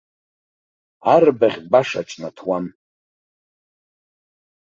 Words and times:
Арбаӷь 1.13 1.59
баша 1.71 2.01
ҿнаҭуам. 2.09 2.65